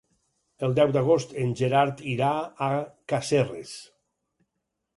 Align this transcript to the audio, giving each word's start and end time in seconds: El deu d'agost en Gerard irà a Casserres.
El 0.67 0.71
deu 0.79 0.93
d'agost 0.95 1.35
en 1.43 1.53
Gerard 1.59 2.01
irà 2.15 2.31
a 2.71 2.73
Casserres. 3.13 3.77